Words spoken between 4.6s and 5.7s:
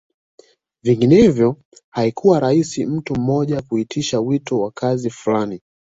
wa kazi fulani